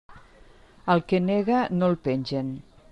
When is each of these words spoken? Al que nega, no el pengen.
Al 0.95 1.05
que 1.11 1.21
nega, 1.27 1.61
no 1.81 1.93
el 1.93 2.03
pengen. 2.09 2.53